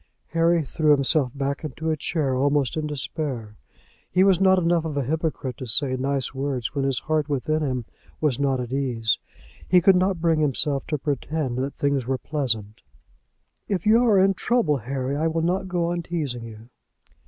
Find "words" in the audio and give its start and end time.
6.33-6.73